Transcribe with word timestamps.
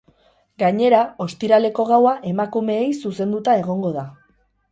Gainera, 0.61 1.01
ostiraleko 1.25 1.85
gaua 1.91 2.15
emakumeei 2.31 2.89
zuzenduta 3.09 3.57
egongo 3.61 3.95
da. 4.01 4.09